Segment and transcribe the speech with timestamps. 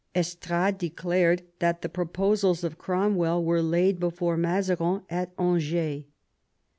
[0.15, 6.05] Estrades declared that the proposals of Cromwell were laid before Mazarin at Angers.